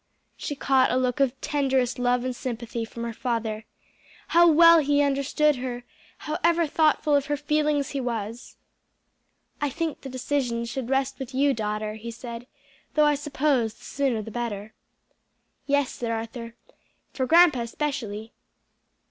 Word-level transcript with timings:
She 0.35 0.55
caught 0.55 0.89
a 0.89 0.97
look 0.97 1.19
of 1.19 1.39
tenderest 1.41 1.99
love 1.99 2.25
and 2.25 2.35
sympathy 2.35 2.85
from 2.85 3.03
her 3.03 3.13
father. 3.13 3.65
How 4.29 4.47
well 4.47 4.79
he 4.79 5.03
understood 5.03 5.57
her! 5.57 5.83
How 6.17 6.39
ever 6.43 6.65
thoughtful 6.65 7.13
of 7.15 7.27
her 7.27 7.37
feelings 7.37 7.89
he 7.91 8.01
was! 8.01 8.57
"I 9.61 9.69
think 9.69 10.01
the 10.01 10.09
decision 10.09 10.65
should 10.65 10.89
rest 10.89 11.19
with 11.19 11.35
you, 11.35 11.53
daughter," 11.53 11.93
he 11.93 12.09
said; 12.09 12.47
"though 12.95 13.05
I 13.05 13.13
suppose 13.13 13.75
the 13.75 13.83
sooner 13.85 14.23
the 14.23 14.31
better." 14.31 14.73
"Yes," 15.67 15.91
said 15.91 16.09
Arthur; 16.09 16.55
"for 17.13 17.27
grandpa 17.27 17.59
especially." 17.59 18.33